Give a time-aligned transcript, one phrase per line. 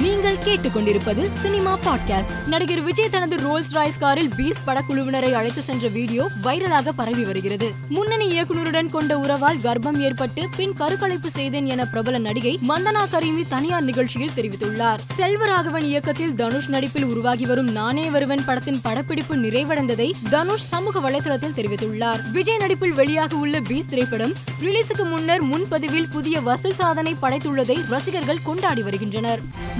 [0.00, 2.46] நீங்கள் கேட்டுக்கொண்டிருப்பது cinema podcast.
[2.46, 7.72] நடிகர் விஜய் தனது ரோல்ஸ் ராய்ஸ் காரில் பீஸ் படக்குழுவினரை அழைத்து சென்ற வீடியோ வைரலாக பரவி வருகிறது.
[7.88, 13.82] முன்னணி இயக்குனருடன் கொண்ட உறவால் கர்ப்பம் ஏற்பட்டு பின் கருக்கலைப்பு செய்தேன் என பிரபல நடிகை மந்தனா கரீமி தனியார்
[13.82, 14.98] நிகழ்ச்சியில் தெரிவித்துள்ளார்.
[15.16, 22.30] செல்வராகவன் இயக்கத்தில் தனுஷ் நடிப்பில் உருவாகி வரும் நானே வருவன் படத்தின் படப்பிடிப்பு நிறைவடைந்ததை தனுஷ் சமூக வலைதளத்தில் தெரிவித்துள்ளார்.
[22.32, 28.82] விஜய் நடிப்பில் வெளியாக உள்ள பீஸ் திரைப்படம் ரிலீஸுக்கு முன்னர் முன்பதிவில் புதிய வசூல் சாதனை படைத்துள்ளதை ரசிகர்கள் கொண்டாடி
[28.82, 29.68] வருகின்றனர்.